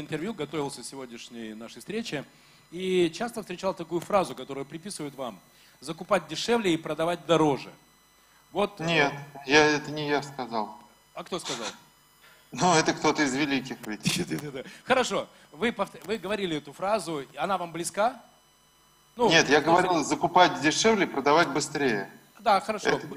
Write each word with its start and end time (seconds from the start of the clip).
интервью, 0.00 0.34
готовился 0.34 0.82
к 0.82 0.84
сегодняшней 0.84 1.54
нашей 1.54 1.80
встрече, 1.80 2.24
и 2.70 3.10
часто 3.10 3.40
встречал 3.42 3.74
такую 3.74 4.00
фразу, 4.00 4.34
которую 4.34 4.66
приписывают 4.66 5.14
вам. 5.14 5.38
Закупать 5.80 6.26
дешевле 6.28 6.74
и 6.74 6.76
продавать 6.76 7.26
дороже. 7.26 7.70
Вот, 8.52 8.80
Нет, 8.80 9.12
я, 9.46 9.64
это 9.64 9.90
не 9.90 10.08
я 10.08 10.22
сказал. 10.22 10.78
А 11.14 11.24
кто 11.24 11.38
сказал? 11.38 11.66
Ну, 12.52 12.74
это 12.74 12.94
кто-то 12.94 13.22
из 13.22 13.34
великих 13.34 13.76
ведь. 13.86 14.26
Хорошо, 14.84 15.28
вы, 15.52 15.74
вы 16.04 16.18
говорили 16.18 16.56
эту 16.56 16.72
фразу, 16.72 17.24
она 17.36 17.58
вам 17.58 17.72
близка? 17.72 18.20
Ну, 19.16 19.28
Нет, 19.28 19.48
я 19.48 19.60
говорил, 19.60 20.04
закупать 20.04 20.60
дешевле, 20.60 21.06
продавать 21.06 21.48
быстрее. 21.48 22.10
Да, 22.38 22.60
хорошо. 22.60 22.90
Это... 22.90 23.08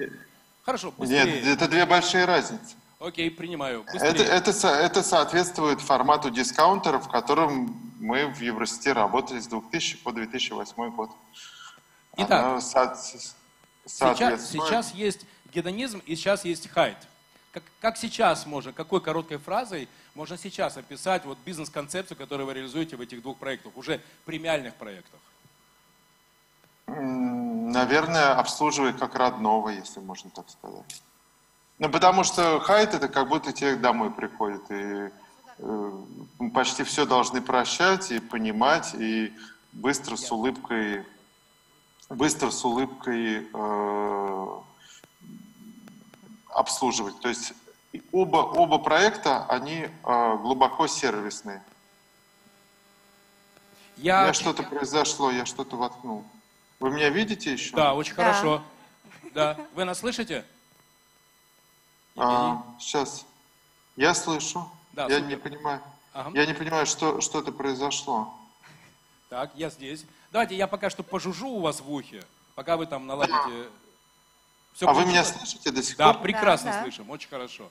Хорошо, 0.63 0.91
быстрее. 0.97 1.25
Нет, 1.25 1.45
это 1.45 1.67
две 1.67 1.85
большие 1.85 2.25
разницы. 2.25 2.75
Окей, 2.99 3.31
принимаю. 3.31 3.85
Это, 3.93 4.23
это, 4.23 4.67
это 4.67 5.03
соответствует 5.03 5.79
формату 5.79 6.29
дискаунтера, 6.29 6.99
в 6.99 7.07
котором 7.07 7.93
мы 7.97 8.27
в 8.27 8.41
Евросети 8.41 8.89
работали 8.89 9.39
с 9.39 9.47
2000 9.47 9.99
по 9.99 10.11
2008 10.11 10.91
год. 10.91 11.09
Итак, 12.17 12.61
со, 12.61 12.93
сейчас, 13.85 14.49
сейчас 14.49 14.93
есть 14.93 15.25
гедонизм 15.53 15.99
и 16.05 16.15
сейчас 16.15 16.43
есть 16.43 16.67
хайт. 16.67 16.97
Как, 17.53 17.63
как 17.79 17.97
сейчас 17.97 18.45
можно, 18.45 18.73
какой 18.73 18.99
короткой 18.99 19.37
фразой 19.37 19.87
можно 20.13 20.37
сейчас 20.37 20.75
описать 20.75 21.23
вот 21.23 21.37
бизнес-концепцию, 21.45 22.17
которую 22.17 22.47
вы 22.47 22.53
реализуете 22.53 22.97
в 22.97 23.01
этих 23.01 23.21
двух 23.21 23.37
проектах, 23.37 23.77
уже 23.77 24.01
премиальных 24.25 24.75
проектах? 24.75 25.19
Наверное, 26.87 28.33
обслуживает 28.33 28.97
как 28.99 29.15
родного, 29.15 29.69
если 29.69 30.01
можно 30.01 30.29
так 30.31 30.49
сказать. 30.49 31.01
Ну, 31.79 31.89
потому 31.89 32.25
что 32.25 32.59
хайт 32.59 32.93
это 32.93 33.07
как 33.07 33.29
будто 33.29 33.53
тебе 33.53 33.77
домой 33.77 34.11
приходит, 34.11 34.69
и 34.69 35.09
э, 35.59 35.91
почти 36.53 36.83
все 36.83 37.05
должны 37.05 37.41
прощать 37.41 38.11
и 38.11 38.19
понимать, 38.19 38.93
и 38.95 39.33
быстро 39.71 40.17
с 40.17 40.29
улыбкой, 40.29 41.05
быстро 42.09 42.51
с 42.51 42.65
улыбкой 42.65 43.47
э, 43.53 44.47
обслуживать. 46.49 47.17
То 47.21 47.29
есть 47.29 47.53
оба, 48.11 48.39
оба 48.39 48.79
проекта, 48.79 49.45
они 49.45 49.87
э, 49.87 50.37
глубоко 50.41 50.85
сервисные. 50.87 51.63
Я... 53.95 54.19
У 54.19 54.23
меня 54.23 54.33
что-то 54.33 54.63
произошло, 54.63 55.31
я 55.31 55.45
что-то 55.45 55.77
воткнул. 55.77 56.25
Вы 56.81 56.91
меня 56.91 57.09
видите 57.09 57.53
еще? 57.53 57.73
Да, 57.73 57.93
очень 57.93 58.15
да. 58.15 58.23
хорошо. 58.23 58.63
Да. 59.33 59.57
Вы 59.75 59.85
нас 59.85 59.99
слышите? 59.99 60.43
А, 62.19 62.63
сейчас. 62.79 63.25
Я 63.95 64.13
слышу. 64.13 64.69
Да, 64.93 65.03
я 65.03 65.15
супер. 65.15 65.27
не 65.27 65.35
понимаю. 65.37 65.81
Ага. 66.13 66.31
Я 66.33 66.45
не 66.45 66.53
понимаю, 66.53 66.85
что, 66.85 67.21
что-то 67.21 67.51
произошло. 67.51 68.33
Так, 69.29 69.51
я 69.55 69.69
здесь. 69.69 70.05
Давайте 70.31 70.55
я 70.55 70.67
пока 70.67 70.89
что 70.89 71.03
пожужу 71.03 71.49
у 71.49 71.59
вас 71.61 71.81
в 71.81 71.91
ухе, 71.91 72.23
пока 72.55 72.77
вы 72.77 72.85
там 72.85 73.07
наладите. 73.07 73.35
Да. 73.49 73.65
Все 74.75 74.87
а 74.87 74.93
вы 74.93 75.03
меня 75.05 75.25
слышите 75.25 75.71
до 75.71 75.83
сих 75.83 75.97
пор? 75.97 76.05
Да, 76.05 76.13
прекрасно 76.13 76.71
да, 76.71 76.83
слышим, 76.83 77.09
очень 77.09 77.27
хорошо. 77.27 77.69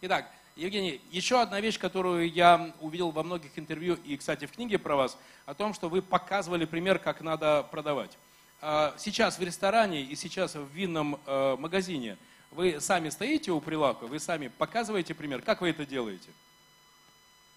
Итак, 0.00 0.28
Евгений, 0.56 1.00
еще 1.10 1.40
одна 1.40 1.60
вещь, 1.60 1.78
которую 1.78 2.28
я 2.32 2.74
увидел 2.80 3.12
во 3.12 3.22
многих 3.22 3.56
интервью 3.56 3.94
и, 4.04 4.16
кстати, 4.16 4.46
в 4.46 4.52
книге 4.52 4.78
про 4.78 4.96
вас, 4.96 5.16
о 5.46 5.54
том, 5.54 5.74
что 5.74 5.88
вы 5.88 6.02
показывали 6.02 6.64
пример, 6.64 6.98
как 6.98 7.20
надо 7.20 7.62
продавать. 7.70 8.18
А, 8.60 8.94
сейчас 8.98 9.38
в 9.38 9.42
ресторане 9.42 10.02
и 10.02 10.16
сейчас 10.16 10.54
в 10.54 10.66
винном 10.72 11.20
э, 11.24 11.56
магазине 11.56 12.18
вы 12.50 12.80
сами 12.80 13.08
стоите 13.10 13.52
у 13.52 13.60
прилавка, 13.60 14.06
вы 14.06 14.18
сами 14.18 14.48
показываете 14.48 15.14
пример. 15.14 15.42
Как 15.42 15.60
вы 15.60 15.70
это 15.70 15.86
делаете? 15.86 16.28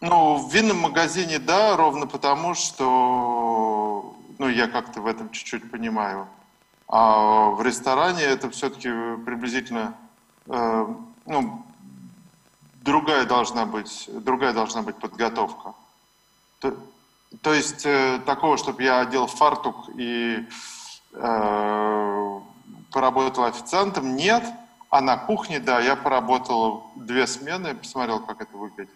Ну, 0.01 0.35
в 0.35 0.53
винном 0.53 0.79
магазине, 0.79 1.39
да, 1.39 1.77
ровно 1.77 2.07
потому, 2.07 2.53
что 2.55 4.15
ну, 4.37 4.49
я 4.49 4.67
как-то 4.67 5.01
в 5.01 5.07
этом 5.07 5.29
чуть-чуть 5.31 5.71
понимаю. 5.71 6.27
А 6.87 7.49
в 7.51 7.61
ресторане 7.61 8.21
это 8.23 8.49
все-таки 8.49 8.89
приблизительно 9.25 9.95
э, 10.47 10.87
ну, 11.25 11.65
другая 12.81 13.25
должна 13.25 13.65
быть, 13.65 14.09
другая 14.11 14.53
должна 14.53 14.81
быть 14.81 14.97
подготовка. 14.97 15.73
То, 16.59 16.77
то 17.41 17.53
есть 17.53 17.85
э, 17.85 18.19
такого, 18.25 18.57
чтобы 18.57 18.83
я 18.83 18.99
одел 18.99 19.27
фартук 19.27 19.89
и 19.95 20.45
Э, 21.13 22.39
поработал 22.91 23.45
официантом, 23.45 24.15
нет. 24.15 24.43
А 24.93 25.01
на 25.01 25.17
кухне, 25.17 25.59
да, 25.59 25.79
я 25.79 25.95
поработал 25.95 26.91
две 26.95 27.25
смены, 27.25 27.73
посмотрел, 27.73 28.19
как 28.19 28.41
это 28.41 28.55
выглядит. 28.55 28.93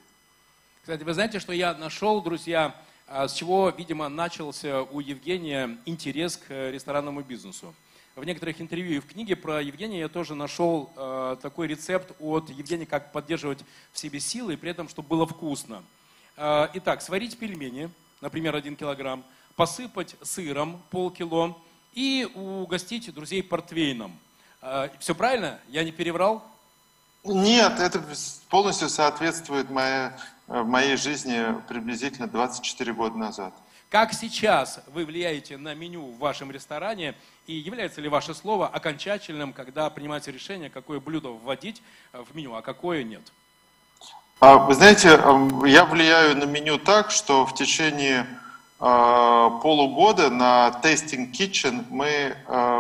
Кстати, 0.83 1.01
вы 1.01 1.11
знаете, 1.15 1.39
что 1.39 1.53
я 1.53 1.73
нашел, 1.73 2.21
друзья, 2.21 2.75
а, 3.07 3.27
с 3.27 3.33
чего, 3.33 3.73
видимо, 3.75 4.07
начался 4.07 4.83
у 4.83 4.99
Евгения 4.99 5.75
интерес 5.87 6.37
к 6.37 6.51
ресторанному 6.51 7.21
бизнесу. 7.23 7.73
В 8.15 8.23
некоторых 8.23 8.61
интервью 8.61 8.97
и 8.97 8.99
в 8.99 9.07
книге 9.07 9.35
про 9.35 9.59
Евгения 9.59 10.01
я 10.01 10.07
тоже 10.07 10.35
нашел 10.35 10.91
э, 10.95 11.37
такой 11.41 11.67
рецепт 11.67 12.11
от 12.19 12.51
Евгения, 12.51 12.85
как 12.85 13.11
поддерживать 13.11 13.65
в 13.91 13.97
себе 13.97 14.19
силы, 14.19 14.55
при 14.55 14.69
этом, 14.69 14.89
чтобы 14.89 15.09
было 15.09 15.25
вкусно. 15.25 15.81
Э, 16.35 16.67
итак, 16.75 17.01
сварить 17.01 17.39
пельмени, 17.39 17.89
например, 18.21 18.55
один 18.55 18.75
килограмм, 18.75 19.23
посыпать 19.55 20.15
сыром 20.21 20.79
полкило, 20.91 21.57
и 21.93 22.29
угостить 22.35 23.11
друзей 23.11 23.41
портвейном. 23.41 24.15
А, 24.61 24.89
Все 24.99 25.15
правильно? 25.15 25.59
Я 25.67 25.83
не 25.83 25.91
переврал? 25.91 26.43
Нет, 27.23 27.79
это 27.79 28.01
полностью 28.49 28.89
соответствует 28.89 29.69
моей, 29.69 30.11
э, 30.47 30.63
моей 30.63 30.95
жизни 30.95 31.45
приблизительно 31.67 32.27
24 32.27 32.93
года 32.93 33.17
назад. 33.17 33.53
Как 33.89 34.13
сейчас 34.13 34.81
вы 34.87 35.05
влияете 35.05 35.57
на 35.57 35.73
меню 35.73 36.01
в 36.01 36.17
вашем 36.17 36.51
ресторане 36.51 37.15
и 37.47 37.53
является 37.53 38.01
ли 38.01 38.09
ваше 38.09 38.33
слово 38.33 38.67
окончательным, 38.67 39.53
когда 39.53 39.89
принимаете 39.89 40.31
решение, 40.31 40.69
какое 40.69 40.99
блюдо 40.99 41.29
вводить 41.29 41.81
э, 42.13 42.23
в 42.29 42.35
меню, 42.35 42.55
а 42.55 42.61
какое 42.61 43.03
нет? 43.03 43.31
А, 44.39 44.57
вы 44.57 44.75
знаете, 44.75 45.09
эм, 45.09 45.65
я 45.65 45.85
влияю 45.85 46.37
на 46.37 46.43
меню 46.43 46.77
так, 46.77 47.11
что 47.11 47.45
в 47.45 47.55
течение 47.55 48.27
Э, 48.79 49.49
полугода 49.63 50.29
на 50.29 50.69
Tasting 50.83 51.31
Kitchen 51.31 51.85
мы 51.89 52.37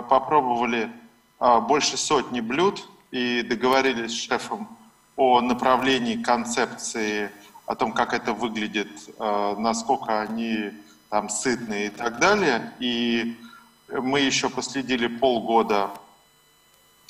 попробовали 0.09 0.91
больше 1.39 1.97
сотни 1.97 2.41
блюд 2.41 2.87
и 3.11 3.41
договорились 3.41 4.11
с 4.11 4.23
шефом 4.25 4.67
о 5.15 5.41
направлении 5.41 6.21
концепции, 6.21 7.31
о 7.65 7.75
том, 7.75 7.91
как 7.93 8.13
это 8.13 8.33
выглядит, 8.33 8.87
насколько 9.19 10.21
они 10.21 10.71
там 11.09 11.29
сытные 11.29 11.87
и 11.87 11.89
так 11.89 12.19
далее. 12.19 12.73
И 12.79 13.37
мы 13.89 14.19
еще 14.19 14.49
последили 14.49 15.07
полгода, 15.07 15.91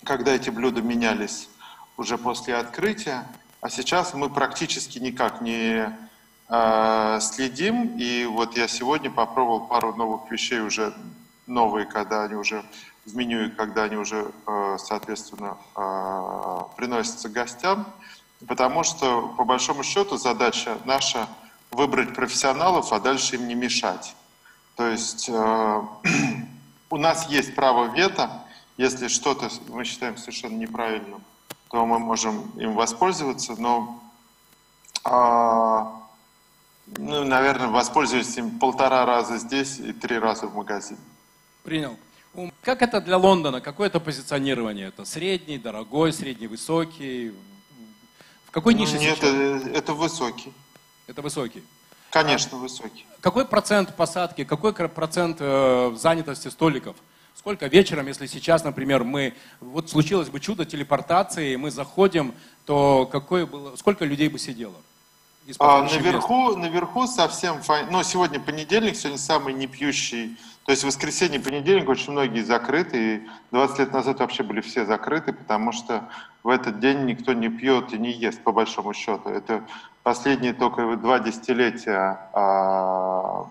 когда 0.04 0.34
эти 0.34 0.50
блюда 0.50 0.82
менялись 0.82 1.50
уже 1.98 2.18
после 2.18 2.56
открытия. 2.56 3.26
А 3.62 3.70
сейчас 3.70 4.14
мы 4.14 4.30
практически 4.30 5.00
никак 5.00 5.42
не 5.42 5.94
Э, 6.50 7.20
следим. 7.22 7.98
И 7.98 8.26
вот 8.26 8.56
я 8.58 8.68
сегодня 8.68 9.12
попробовал 9.12 9.68
пару 9.68 9.96
новых 9.96 10.32
вещей 10.32 10.62
уже 10.62 10.94
новые, 11.46 11.86
когда 11.86 12.24
они 12.24 12.36
уже 12.36 12.64
в 13.08 13.16
меню 13.16 13.46
и 13.46 13.50
когда 13.50 13.84
они 13.84 13.96
уже, 13.96 14.32
э, 14.46 14.78
соответственно, 14.80 15.58
э, 15.76 16.60
приносятся 16.76 17.30
гостям. 17.30 17.88
Потому 18.48 18.84
что, 18.84 19.30
по 19.38 19.46
большому 19.46 19.84
счету, 19.84 20.18
задача 20.18 20.78
наша 20.86 21.28
выбрать 21.72 22.14
профессионалов, 22.14 22.94
а 22.94 23.00
дальше 23.00 23.36
им 23.36 23.48
не 23.48 23.56
мешать. 23.56 24.16
То 24.76 24.88
есть 24.88 25.28
у 26.90 26.98
нас 26.98 27.28
есть 27.30 27.56
право 27.56 27.86
вето, 27.86 28.30
если 28.78 29.08
что-то 29.08 29.50
мы 29.70 29.86
считаем 29.86 30.18
совершенно 30.18 30.56
неправильным, 30.56 31.24
то 31.70 31.84
мы 31.86 31.98
можем 31.98 32.52
им 32.58 32.76
воспользоваться, 32.76 33.56
но 33.58 34.00
а, 35.04 36.02
ну, 36.98 37.24
наверное, 37.24 37.68
воспользуюсь 37.68 38.38
им 38.38 38.60
полтора 38.60 39.06
раза 39.06 39.38
здесь 39.38 39.80
и 39.80 39.94
три 39.94 40.20
раза 40.20 40.48
в 40.48 40.56
магазине. 40.56 41.00
Принял. 41.64 41.98
Как 42.62 42.82
это 42.82 43.02
для 43.02 43.18
Лондона? 43.18 43.62
Какое 43.62 43.88
это 43.88 44.00
позиционирование? 44.00 44.90
Это 44.90 45.06
средний, 45.06 45.58
дорогой, 45.58 46.14
средний, 46.14 46.48
высокий? 46.48 47.34
В 48.46 48.52
какой 48.52 48.76
нише 48.76 48.96
ну, 48.96 49.02
Нет, 49.02 49.18
это, 49.18 49.70
это 49.74 49.94
высокий. 49.94 50.54
Это 51.08 51.22
высокий? 51.22 51.64
Конечно, 52.12 52.58
а 52.58 52.62
высокий. 52.62 53.06
Какой 53.22 53.46
процент 53.46 53.96
посадки, 53.96 54.44
какой 54.44 54.74
процент 54.74 55.38
э, 55.40 55.96
занятости 55.98 56.48
столиков? 56.50 56.96
Сколько 57.36 57.68
вечером, 57.68 58.08
если 58.08 58.28
сейчас, 58.28 58.64
например, 58.64 59.04
мы, 59.04 59.34
вот 59.60 59.90
случилось 59.90 60.30
бы 60.30 60.40
чудо 60.40 60.66
телепортации, 60.66 61.56
мы 61.56 61.72
заходим, 61.72 62.34
то 62.66 63.06
какое 63.12 63.46
было, 63.46 63.76
сколько 63.76 64.06
людей 64.06 64.28
бы 64.28 64.40
сидело? 64.40 64.76
А, 65.60 65.82
наверху, 65.82 66.56
наверху 66.56 67.08
совсем 67.08 67.62
файн. 67.62 67.88
Ну, 67.90 68.04
сегодня 68.04 68.40
понедельник, 68.40 68.96
сегодня 68.96 69.18
самый 69.18 69.54
непьющий. 69.54 70.38
То 70.66 70.72
есть 70.72 70.84
воскресенье, 70.84 71.40
понедельник 71.40 71.88
очень 71.88 72.12
многие 72.12 72.42
закрыты. 72.42 73.16
И 73.16 73.28
20 73.52 73.80
лет 73.80 73.94
назад 73.94 74.20
вообще 74.20 74.44
были 74.44 74.60
все 74.62 74.86
закрыты, 74.86 75.32
потому 75.32 75.72
что 75.72 76.10
в 76.44 76.50
этот 76.50 76.80
день 76.80 77.06
никто 77.06 77.34
не 77.34 77.50
пьет 77.50 77.94
и 77.94 77.98
не 77.98 78.12
ест, 78.12 78.42
по 78.44 78.52
большому 78.52 78.94
счету. 78.94 79.30
Это 79.30 79.64
последние 80.04 80.54
только 80.54 80.98
два 80.98 81.20
десятилетия 81.20 82.30
а, 82.34 83.50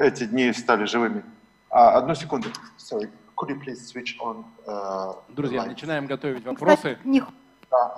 эти 0.00 0.24
дни 0.24 0.52
стали 0.52 0.86
живыми. 0.86 1.22
А, 1.70 1.98
одну 1.98 2.14
секунду. 2.14 2.48
Sorry. 2.78 3.10
Could 3.36 3.50
you 3.50 3.60
please 3.60 3.92
switch 3.92 4.16
on, 4.20 4.44
uh, 4.66 5.16
Друзья, 5.28 5.64
начинаем 5.64 6.06
готовить 6.06 6.44
вопросы. 6.44 6.98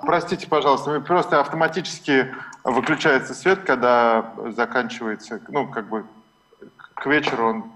Простите, 0.01 0.47
пожалуйста, 0.47 0.99
просто 1.01 1.39
автоматически 1.39 2.33
выключается 2.63 3.33
свет, 3.33 3.63
когда 3.63 4.33
заканчивается, 4.55 5.41
ну, 5.47 5.67
как 5.67 5.89
бы 5.89 6.05
к 6.93 7.05
вечеру 7.05 7.49
он 7.49 7.71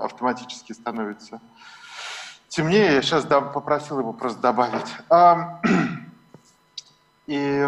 автоматически 0.00 0.72
становится 0.72 1.40
темнее. 2.48 2.94
Я 2.94 3.02
сейчас 3.02 3.24
попросил 3.24 4.00
его 4.00 4.12
просто 4.12 4.40
добавить. 4.40 4.92
И 7.26 7.66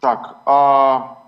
так, 0.00 0.36
а 0.44 1.18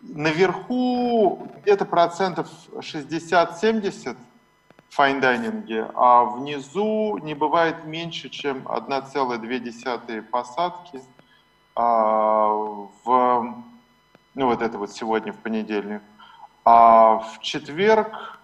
наверху 0.00 1.48
где-то 1.62 1.84
процентов 1.84 2.48
60-70 2.72 4.16
файндайнинге, 4.90 5.90
а 5.94 6.24
внизу 6.24 7.18
не 7.18 7.34
бывает 7.34 7.84
меньше, 7.84 8.30
чем 8.30 8.66
1,2 8.66 10.22
посадки 10.22 10.98
а, 10.98 11.17
в, 11.82 13.64
ну 14.34 14.46
вот 14.46 14.62
это 14.62 14.78
вот 14.78 14.92
сегодня, 14.92 15.32
в 15.32 15.36
понедельник. 15.38 16.02
А 16.64 17.18
в 17.18 17.40
четверг 17.40 18.40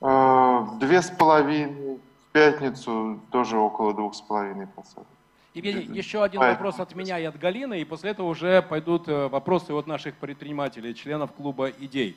э, 0.00 0.66
две 0.80 1.02
с 1.02 1.10
половиной, 1.10 1.96
в 1.96 2.32
пятницу 2.32 3.20
тоже 3.30 3.58
около 3.58 3.92
двух 3.92 4.14
с 4.14 4.20
половиной 4.20 4.66
посадок. 4.66 5.08
Евгений, 5.54 5.84
еще 5.96 6.22
один 6.22 6.40
вопрос 6.40 6.78
от 6.78 6.94
меня 6.94 7.18
и 7.18 7.24
от 7.24 7.38
Галины, 7.38 7.80
и 7.80 7.84
после 7.84 8.10
этого 8.10 8.28
уже 8.28 8.62
пойдут 8.62 9.08
э, 9.08 9.28
вопросы 9.28 9.72
от 9.72 9.86
наших 9.86 10.14
предпринимателей, 10.14 10.94
членов 10.94 11.32
клуба 11.32 11.70
«Идей». 11.70 12.16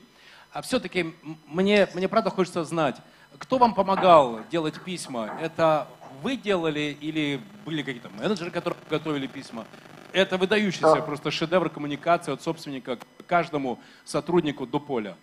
А 0.54 0.62
все-таки 0.62 1.16
мне, 1.48 1.88
мне 1.94 2.08
правда 2.08 2.30
хочется 2.30 2.64
знать, 2.64 2.98
кто 3.38 3.58
вам 3.58 3.74
помогал 3.74 4.42
делать 4.52 4.80
письма? 4.82 5.38
Это 5.42 5.88
вы 6.22 6.36
делали 6.36 6.96
или 7.02 7.42
были 7.66 7.82
какие-то 7.82 8.10
менеджеры, 8.10 8.52
которые 8.52 8.80
готовили 8.90 9.28
письма? 9.28 9.66
Это 10.14 10.38
выдающийся 10.38 10.96
да. 10.96 11.02
просто 11.02 11.32
шедевр 11.32 11.70
коммуникации 11.70 12.34
от 12.34 12.42
собственника 12.42 12.98
к 12.98 13.26
каждому 13.26 13.80
сотруднику 14.04 14.66
до 14.66 14.80
поля. 14.80 15.16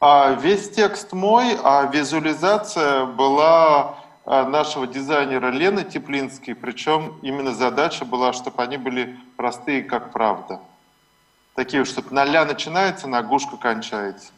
А 0.00 0.32
весь 0.34 0.70
текст 0.70 1.12
мой, 1.12 1.56
а 1.62 1.86
визуализация 1.86 3.06
была 3.06 3.98
а, 4.26 4.44
нашего 4.44 4.86
дизайнера 4.86 5.50
Лены 5.50 5.84
Теплинской, 5.84 6.54
причем 6.54 7.18
именно 7.22 7.52
задача 7.54 8.04
была, 8.04 8.32
чтобы 8.32 8.62
они 8.62 8.76
были 8.76 9.18
простые, 9.36 9.82
как 9.82 10.12
правда. 10.12 10.60
Такие, 11.54 11.84
чтобы 11.84 12.10
на 12.10 12.24
ля 12.24 12.44
начинается, 12.44 13.06
на 13.06 13.22
гушку 13.22 13.56
кончается. 13.56 14.32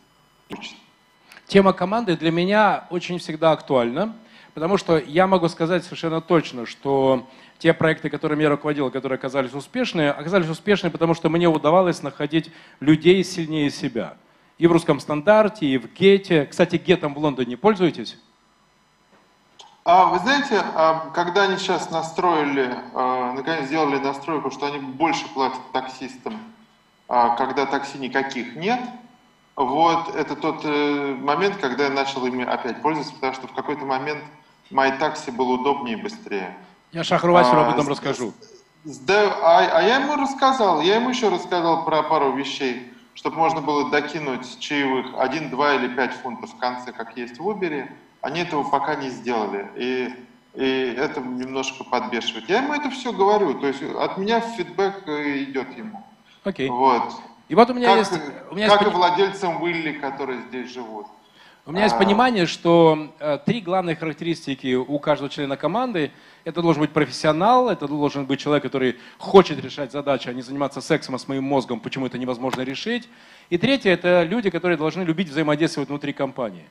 Тема 1.47 1.73
команды 1.73 2.17
для 2.17 2.31
меня 2.31 2.87
очень 2.91 3.19
всегда 3.19 3.53
актуальна, 3.53 4.15
потому 4.55 4.77
что 4.77 4.99
я 4.99 5.27
могу 5.27 5.49
сказать 5.49 5.85
совершенно 5.85 6.21
точно, 6.21 6.67
что 6.67 7.27
те 7.59 7.73
проекты, 7.73 8.11
которыми 8.11 8.43
я 8.43 8.51
руководил, 8.51 8.91
которые 8.91 9.17
оказались 9.17 9.55
успешными, 9.55 10.09
оказались 10.09 10.49
успешными, 10.49 10.93
потому 10.93 11.15
что 11.15 11.29
мне 11.29 11.49
удавалось 11.49 12.03
находить 12.03 12.51
людей 12.81 13.23
сильнее 13.25 13.71
себя. 13.71 14.17
И 14.59 14.67
в 14.67 14.73
русском 14.73 15.01
стандарте, 15.01 15.67
и 15.67 15.79
в 15.79 15.93
гете. 15.93 16.47
Кстати, 16.47 16.77
гетом 16.77 17.15
в 17.15 17.19
Лондоне 17.19 17.57
пользуетесь? 17.57 18.19
А, 19.85 20.07
вы 20.07 20.19
знаете, 20.19 20.63
а, 20.75 21.11
когда 21.15 21.43
они 21.43 21.59
сейчас 21.59 21.91
настроили, 21.91 22.75
а, 22.95 23.33
наконец 23.33 23.67
сделали 23.67 23.99
настройку, 23.99 24.51
что 24.51 24.67
они 24.67 24.79
больше 24.79 25.33
платят 25.33 25.61
таксистам, 25.73 26.39
когда 27.07 27.67
такси 27.67 27.99
никаких 27.99 28.57
нет, 28.57 28.81
вот 29.57 30.15
это 30.15 30.37
тот 30.37 30.61
э, 30.65 31.15
момент, 31.15 31.57
когда 31.57 31.85
я 31.85 31.91
начал 31.91 32.27
ими 32.27 32.45
опять 32.45 32.83
пользоваться, 32.83 33.15
потому 33.15 33.33
что 33.33 33.47
в 33.47 33.53
какой-то 33.53 33.87
момент 33.87 34.23
MyTaxi 34.71 35.33
был 35.33 35.51
удобнее 35.53 35.97
и 35.97 36.03
быстрее. 36.03 36.55
Я 36.93 37.05
Шахру 37.05 37.33
Васеру 37.33 37.61
об 37.61 37.75
этом 37.75 37.89
расскажу. 37.89 38.33
Да, 38.85 39.35
а, 39.43 39.79
а 39.79 39.83
я 39.83 39.97
ему 39.97 40.15
рассказал, 40.15 40.81
я 40.81 40.97
ему 40.97 41.11
еще 41.11 41.29
рассказал 41.29 41.85
про 41.85 42.05
пару 42.05 42.33
вещей, 42.33 42.93
чтобы 43.15 43.37
можно 43.37 43.61
было 43.61 43.91
докинуть 43.91 44.61
чаевых 44.61 45.19
1, 45.19 45.51
2 45.51 45.75
или 45.75 45.89
5 45.89 46.13
фунтов 46.13 46.53
в 46.53 46.57
конце, 46.57 46.93
как 46.93 47.17
есть 47.17 47.39
в 47.39 47.49
Uber. 47.49 47.89
Они 48.21 48.41
этого 48.41 48.63
пока 48.63 48.95
не 48.95 49.11
сделали. 49.11 49.69
И, 49.75 50.15
и 50.55 50.95
это 50.97 51.21
немножко 51.21 51.83
подбешивает. 51.83 52.49
Я 52.49 52.63
ему 52.63 52.75
это 52.75 52.91
все 52.91 53.13
говорю. 53.13 53.55
То 53.55 53.67
есть 53.67 53.83
от 53.83 54.19
меня 54.19 54.41
фидбэк 54.41 55.09
э, 55.09 55.43
идет 55.43 55.77
ему. 55.77 56.05
Окей. 56.45 56.69
Вот. 56.69 57.13
И 57.49 57.55
вот 57.55 57.69
у 57.71 57.75
меня 57.75 57.89
как, 57.89 57.99
есть... 57.99 58.13
У 58.51 58.55
меня 58.55 58.69
как 58.69 58.83
есть... 58.83 58.93
и 58.93 58.97
владельцам 58.97 59.63
Уилли, 59.63 59.93
которые 59.93 60.43
здесь 60.43 60.71
живут. 60.71 61.07
У 61.69 61.73
меня 61.73 61.83
есть 61.83 61.97
а. 61.97 61.99
понимание, 61.99 62.47
что 62.47 63.09
э, 63.19 63.39
три 63.45 63.61
главные 63.61 63.97
характеристики 63.97 64.77
у 64.77 65.01
каждого 65.01 65.29
члена 65.29 65.57
команды. 65.57 66.13
Это 66.45 66.63
должен 66.63 66.81
быть 66.81 66.93
профессионал, 66.93 67.69
это 67.69 67.89
должен 67.89 68.25
быть 68.25 68.39
человек, 68.39 68.63
который 68.63 69.01
хочет 69.19 69.59
решать 69.59 69.91
задачи, 69.91 70.29
а 70.29 70.33
не 70.33 70.43
заниматься 70.43 70.81
сексом 70.81 71.17
а 71.17 71.19
с 71.19 71.27
моим 71.27 71.43
мозгом, 71.43 71.81
почему 71.81 72.07
это 72.07 72.19
невозможно 72.19 72.61
решить. 72.63 73.09
И 73.51 73.59
третье, 73.59 73.91
это 73.91 74.23
люди, 74.23 74.49
которые 74.49 74.79
должны 74.79 75.03
любить 75.03 75.29
взаимодействовать 75.29 75.89
внутри 75.89 76.13
компании. 76.13 76.69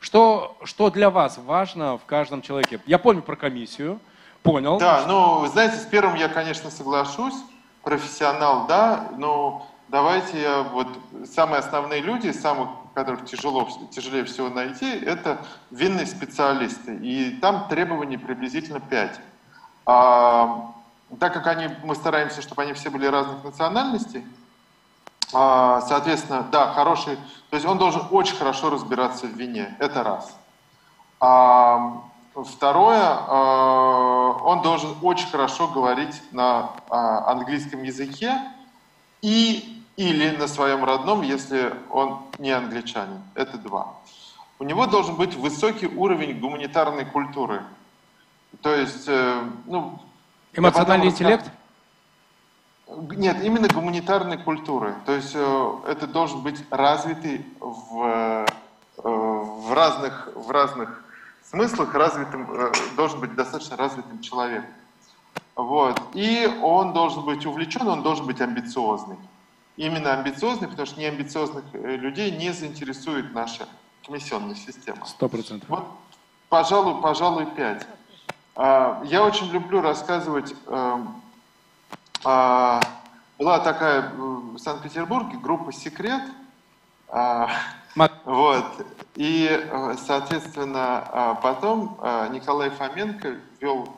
Что, 0.00 0.56
что 0.64 0.88
для 0.88 1.10
вас 1.10 1.36
важно 1.36 1.98
в 1.98 2.06
каждом 2.06 2.40
человеке? 2.40 2.80
Я 2.86 2.98
помню 2.98 3.20
про 3.20 3.36
комиссию, 3.36 4.00
понял. 4.42 4.78
Да, 4.78 5.04
ну, 5.06 5.46
знаете, 5.48 5.76
с 5.76 5.84
первым 5.84 6.14
я, 6.14 6.28
конечно, 6.28 6.70
соглашусь. 6.70 7.34
Профессионал, 7.82 8.66
да, 8.66 9.10
но 9.18 9.69
давайте 9.90 10.40
я 10.40 10.62
вот 10.62 10.88
самые 11.32 11.58
основные 11.58 12.00
люди, 12.00 12.30
самых, 12.30 12.70
которых 12.94 13.24
тяжело, 13.24 13.68
тяжелее 13.90 14.24
всего 14.24 14.48
найти, 14.48 14.86
это 14.86 15.44
винные 15.70 16.06
специалисты. 16.06 16.96
И 16.96 17.38
там 17.40 17.68
требований 17.68 18.16
приблизительно 18.16 18.80
5. 18.80 19.20
А, 19.86 20.72
так 21.18 21.32
как 21.32 21.46
они, 21.48 21.68
мы 21.82 21.94
стараемся, 21.94 22.42
чтобы 22.42 22.62
они 22.62 22.72
все 22.72 22.90
были 22.90 23.06
разных 23.06 23.42
национальностей, 23.42 24.24
а, 25.32 25.80
соответственно, 25.82 26.46
да, 26.50 26.72
хороший, 26.72 27.16
то 27.50 27.56
есть 27.56 27.66
он 27.66 27.78
должен 27.78 28.02
очень 28.10 28.36
хорошо 28.36 28.70
разбираться 28.70 29.26
в 29.26 29.36
вине, 29.36 29.76
это 29.78 30.02
раз. 30.02 30.36
А, 31.20 32.02
второе, 32.34 33.02
а, 33.02 34.38
он 34.44 34.62
должен 34.62 34.96
очень 35.02 35.28
хорошо 35.28 35.68
говорить 35.68 36.22
на 36.32 36.70
а, 36.88 37.30
английском 37.32 37.82
языке 37.82 38.40
и 39.22 39.79
или 40.00 40.34
на 40.34 40.48
своем 40.48 40.82
родном, 40.82 41.20
если 41.20 41.74
он 41.90 42.22
не 42.38 42.50
англичанин. 42.52 43.22
Это 43.34 43.58
два. 43.58 43.96
У 44.58 44.64
него 44.64 44.86
должен 44.86 45.16
быть 45.16 45.36
высокий 45.36 45.88
уровень 45.88 46.40
гуманитарной 46.40 47.04
культуры. 47.04 47.62
То 48.62 48.74
есть, 48.74 49.04
э, 49.08 49.42
ну... 49.66 50.00
Эмоциональный 50.54 51.08
интеллект? 51.08 51.44
Нет, 52.88 53.44
именно 53.44 53.68
гуманитарной 53.68 54.38
культуры. 54.38 54.94
То 55.04 55.12
есть 55.12 55.32
э, 55.34 55.72
это 55.86 56.06
должен 56.06 56.40
быть 56.40 56.64
развитый 56.70 57.44
в, 57.60 58.02
э, 58.02 58.46
в, 58.96 59.74
разных, 59.74 60.30
в 60.34 60.50
разных 60.50 61.04
смыслах, 61.44 61.94
развитым, 61.94 62.48
должен 62.96 63.20
быть 63.20 63.34
достаточно 63.34 63.76
развитым 63.76 64.22
человеком. 64.22 64.70
Вот. 65.56 66.00
И 66.14 66.48
он 66.62 66.94
должен 66.94 67.26
быть 67.26 67.44
увлечен, 67.44 67.86
он 67.86 68.02
должен 68.02 68.24
быть 68.24 68.40
амбициозный 68.40 69.18
именно 69.80 70.12
амбициозных, 70.12 70.70
потому 70.70 70.86
что 70.86 71.00
неамбициозных 71.00 71.64
э, 71.72 71.96
людей 71.96 72.30
не 72.30 72.52
заинтересует 72.52 73.32
наша 73.32 73.66
комиссионная 74.04 74.54
система. 74.54 75.06
Сто 75.06 75.26
процентов. 75.26 75.68
Вот, 75.70 75.86
пожалуй, 76.50 77.00
пожалуй, 77.00 77.46
пять. 77.46 77.86
А, 78.54 79.02
я 79.06 79.24
очень 79.24 79.50
люблю 79.50 79.80
рассказывать. 79.80 80.54
Эм, 80.66 81.22
а, 82.24 82.80
была 83.38 83.60
такая 83.60 84.10
в 84.10 84.58
Санкт-Петербурге 84.58 85.38
группа 85.38 85.72
«Секрет». 85.72 86.22
А, 87.08 87.48
вот. 88.26 88.86
И, 89.14 89.48
э, 89.50 89.96
соответственно, 90.06 91.38
потом 91.42 91.98
э, 92.02 92.28
Николай 92.32 92.68
Фоменко 92.70 93.36
вел 93.60 93.88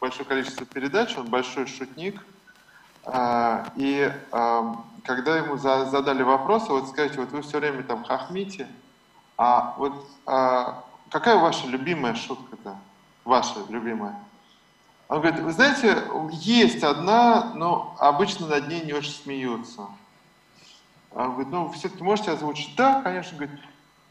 большое 0.00 0.24
количество 0.24 0.64
передач, 0.64 1.16
он 1.16 1.28
большой 1.28 1.66
шутник. 1.66 2.24
И 3.76 4.12
эм, 4.32 4.84
когда 5.04 5.36
ему 5.36 5.56
за, 5.56 5.84
задали 5.86 6.22
вопрос, 6.22 6.68
вот 6.68 6.88
скажите, 6.88 7.20
вот 7.20 7.30
вы 7.30 7.42
все 7.42 7.58
время 7.60 7.84
там 7.84 8.02
хохмите, 8.04 8.66
а 9.38 9.74
вот 9.78 9.92
а, 10.26 10.82
какая 11.10 11.36
ваша 11.36 11.66
любимая 11.68 12.14
шутка-то? 12.14 12.76
Ваша 13.24 13.60
любимая? 13.68 14.16
Он 15.08 15.20
говорит, 15.20 15.40
вы 15.40 15.52
знаете, 15.52 16.02
есть 16.32 16.82
одна, 16.82 17.52
но 17.54 17.94
обычно 18.00 18.48
над 18.48 18.68
ней 18.68 18.80
не 18.80 18.92
очень 18.92 19.12
смеются. 19.12 19.86
Он 21.12 21.30
говорит, 21.30 21.52
ну, 21.52 21.70
все-таки 21.70 22.02
можете 22.02 22.32
озвучить? 22.32 22.74
Да, 22.76 23.02
конечно. 23.02 23.32
Он 23.38 23.46
говорит, 23.46 23.64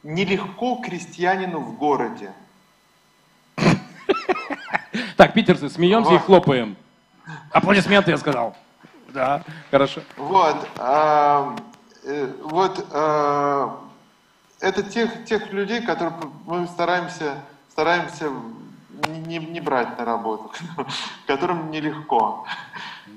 нелегко 0.04 0.78
крестьянину 0.78 1.60
в 1.60 1.78
городе. 1.78 2.32
Так, 5.18 5.34
питерцы, 5.34 5.70
смеемся 5.70 6.14
и 6.14 6.18
хлопаем. 6.18 6.78
Аплодисменты, 7.52 8.12
я 8.12 8.18
сказал. 8.18 8.56
Да, 9.16 9.44
хорошо. 9.72 10.02
Вот, 10.18 10.68
а, 10.78 11.56
э, 12.04 12.34
вот 12.44 12.86
а, 12.92 13.80
это 14.60 14.84
тех, 14.84 15.24
тех 15.24 15.54
людей, 15.54 15.82
которых 15.82 16.16
мы 16.46 16.68
стараемся, 16.68 17.36
стараемся 17.70 18.30
не, 19.08 19.38
не- 19.38 19.62
брать 19.62 19.98
на 19.98 20.04
работу, 20.04 20.52
которым 21.28 21.72
нелегко. 21.72 22.46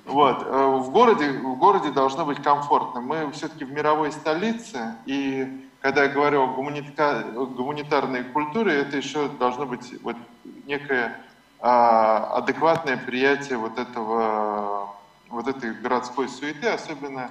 Вот, 0.04 0.46
э, 0.46 0.66
в 0.66 0.88
городе, 0.90 1.32
в 1.32 1.56
городе 1.56 1.90
должно 1.90 2.24
быть 2.24 2.40
комфортно. 2.40 3.00
Мы 3.00 3.32
все-таки 3.32 3.64
в 3.64 3.72
мировой 3.72 4.12
столице, 4.12 4.94
и 5.04 5.68
когда 5.80 6.04
я 6.04 6.10
говорю 6.10 6.44
о 6.44 6.46
гуманитарной 6.46 8.22
культуре, 8.22 8.82
это 8.82 8.96
еще 8.96 9.28
должно 9.30 9.66
быть 9.66 10.00
вот 10.04 10.16
некое 10.64 11.16
а, 11.58 12.36
адекватное 12.36 12.96
приятие 12.96 13.58
вот 13.58 13.80
этого, 13.80 14.94
вот 15.30 15.48
этой 15.48 15.72
городской 15.74 16.28
суеты, 16.28 16.68
особенно, 16.68 17.30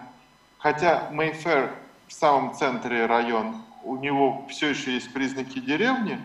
хотя 0.60 1.10
Мейфер 1.12 1.74
в 2.08 2.13
самом 2.13 2.54
центре 2.54 3.06
район, 3.06 3.62
у 3.84 3.98
него 3.98 4.46
все 4.50 4.70
еще 4.70 4.94
есть 4.94 5.13
признаки 5.13 5.60
деревни, 5.60 6.20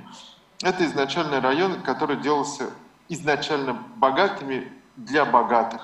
это 0.62 0.84
изначально 0.84 1.40
район, 1.40 1.82
который 1.82 2.16
делался 2.16 2.70
изначально 3.08 3.74
богатыми 3.96 4.70
для 4.96 5.24
богатых. 5.24 5.82